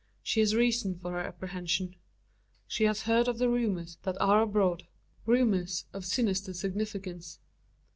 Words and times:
She 0.23 0.39
has 0.39 0.55
reasons 0.55 0.99
for 0.99 1.11
her 1.11 1.19
apprehension. 1.19 1.95
She 2.65 2.85
has 2.85 3.03
heard 3.03 3.27
of 3.27 3.37
the 3.37 3.47
rumours 3.49 3.99
that 4.01 4.19
are 4.19 4.41
abroad; 4.41 4.87
rumours 5.27 5.85
of 5.93 6.07
sinister 6.07 6.55
significance. 6.55 7.37